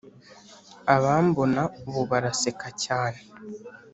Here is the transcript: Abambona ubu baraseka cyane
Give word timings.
Abambona 0.95 1.61
ubu 1.87 2.01
baraseka 2.11 2.67
cyane 2.83 3.19